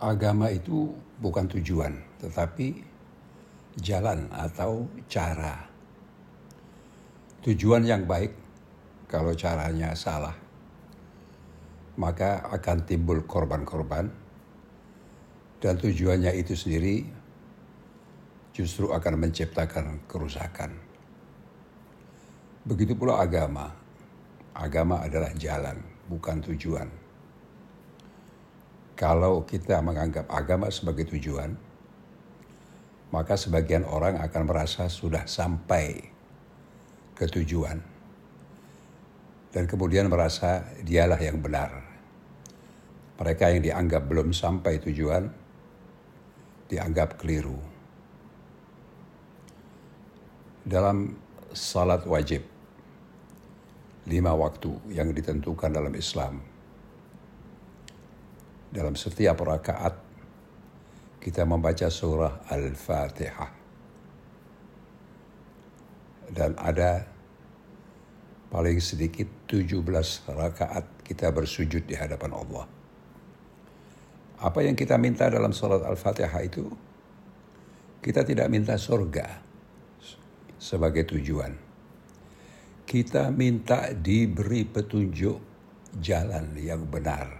[0.00, 0.88] agama itu
[1.20, 1.92] bukan tujuan,
[2.24, 2.80] tetapi
[3.76, 5.68] jalan atau cara.
[7.44, 8.32] Tujuan yang baik,
[9.04, 10.32] kalau caranya salah,
[12.00, 14.08] maka akan timbul korban-korban,
[15.60, 17.04] dan tujuannya itu sendiri
[18.56, 20.72] justru akan menciptakan kerusakan.
[22.64, 23.72] Begitu pula agama.
[24.56, 26.88] Agama adalah jalan, bukan tujuan.
[29.00, 31.56] Kalau kita menganggap agama sebagai tujuan,
[33.08, 36.04] maka sebagian orang akan merasa sudah sampai
[37.16, 37.80] ke tujuan.
[39.56, 41.80] Dan kemudian merasa dialah yang benar.
[43.16, 45.32] Mereka yang dianggap belum sampai tujuan,
[46.68, 47.56] dianggap keliru.
[50.60, 51.16] Dalam
[51.56, 52.44] salat wajib,
[54.04, 56.49] lima waktu yang ditentukan dalam Islam,
[58.70, 59.98] dalam setiap rakaat
[61.18, 63.52] kita membaca surah Al-Fatihah.
[66.30, 67.02] Dan ada
[68.46, 69.82] paling sedikit 17
[70.30, 72.64] rakaat kita bersujud di hadapan Allah.
[74.40, 76.64] Apa yang kita minta dalam surat Al-Fatihah itu,
[78.00, 79.42] kita tidak minta surga
[80.56, 81.52] sebagai tujuan.
[82.86, 85.38] Kita minta diberi petunjuk
[86.00, 87.39] jalan yang benar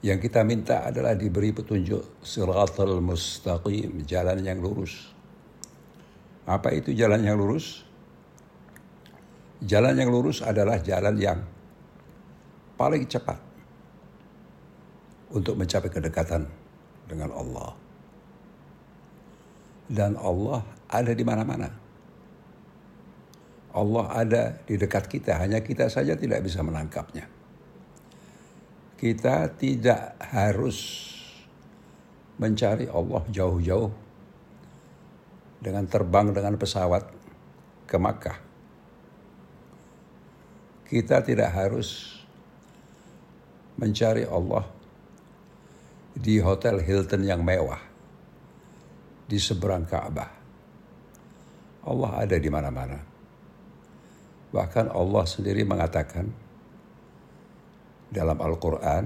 [0.00, 5.12] yang kita minta adalah diberi petunjuk siratal mustaqim, jalan yang lurus.
[6.48, 7.84] Apa itu jalan yang lurus?
[9.60, 11.44] Jalan yang lurus adalah jalan yang
[12.80, 13.36] paling cepat
[15.36, 16.48] untuk mencapai kedekatan
[17.04, 17.76] dengan Allah.
[19.84, 21.68] Dan Allah ada di mana-mana.
[23.76, 27.39] Allah ada di dekat kita, hanya kita saja tidak bisa menangkapnya
[29.00, 31.08] kita tidak harus
[32.36, 33.88] mencari Allah jauh-jauh
[35.56, 37.08] dengan terbang dengan pesawat
[37.88, 38.38] ke Makkah.
[40.84, 42.20] Kita tidak harus
[43.80, 44.68] mencari Allah
[46.12, 47.80] di hotel Hilton yang mewah
[49.24, 50.28] di seberang Ka'bah.
[51.88, 53.00] Allah ada di mana-mana.
[54.52, 56.49] Bahkan Allah sendiri mengatakan,
[58.10, 59.04] dalam Al-Quran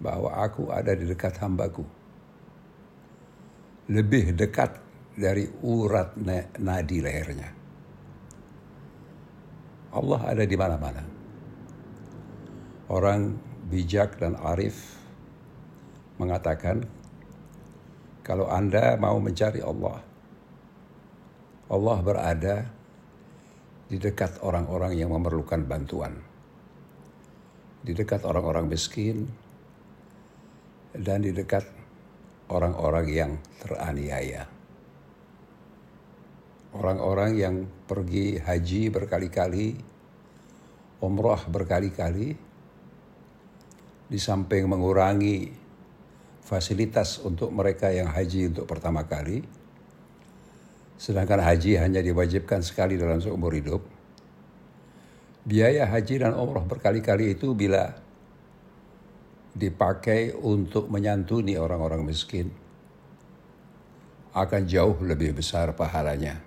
[0.00, 1.84] bahwa aku ada di dekat hambaku.
[3.90, 4.78] Lebih dekat
[5.18, 6.14] dari urat
[6.56, 7.50] nadi lehernya.
[9.90, 11.02] Allah ada di mana-mana.
[12.86, 13.34] Orang
[13.66, 14.94] bijak dan arif
[16.22, 16.86] mengatakan,
[18.22, 19.98] kalau Anda mau mencari Allah,
[21.66, 22.56] Allah berada
[23.90, 26.29] di dekat orang-orang yang memerlukan bantuan
[27.80, 29.24] di dekat orang-orang miskin,
[30.92, 31.64] dan di dekat
[32.50, 33.32] orang-orang yang
[33.62, 34.44] teraniaya.
[36.70, 37.54] Orang-orang yang
[37.86, 39.74] pergi haji berkali-kali,
[41.02, 42.34] umroh berkali-kali,
[44.10, 45.50] di samping mengurangi
[46.42, 49.42] fasilitas untuk mereka yang haji untuk pertama kali,
[50.98, 53.82] sedangkan haji hanya diwajibkan sekali dalam seumur hidup,
[55.50, 57.90] biaya haji dan umroh berkali-kali itu bila
[59.50, 62.54] dipakai untuk menyantuni orang-orang miskin
[64.30, 66.38] akan jauh lebih besar pahalanya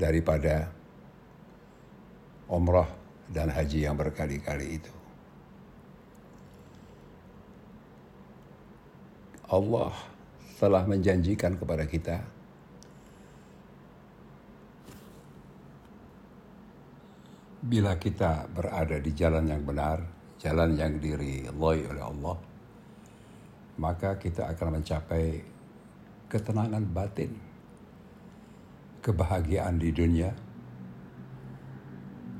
[0.00, 0.72] daripada
[2.48, 2.88] umroh
[3.28, 4.92] dan haji yang berkali-kali itu.
[9.44, 9.92] Allah
[10.56, 12.24] telah menjanjikan kepada kita
[17.70, 20.02] bila kita berada di jalan yang benar,
[20.42, 22.36] jalan yang diridhoi oleh Allah,
[23.78, 25.38] maka kita akan mencapai
[26.26, 27.30] ketenangan batin,
[28.98, 30.34] kebahagiaan di dunia,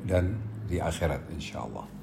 [0.02, 0.34] dan
[0.66, 1.99] di akhirat insya Allah.